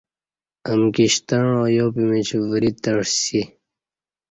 [0.71, 3.41] امکی شتعاں یا پِیمیچ وری تعسی۔